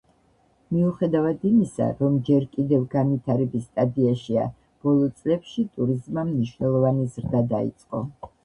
[0.75, 4.47] მიუხედავად იმისა, რომ ჯერ კიდევ განვითარების სტადიაშია,
[4.87, 8.07] ბოლო წლებში ტურიზმმა მნიშვნელოვანი ზრდა დაიწყო.